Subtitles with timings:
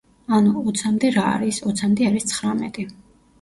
[0.35, 1.59] ანუ, ოცამდე რა არის?
[1.73, 2.89] ოცამდე არის ცხრამეტი.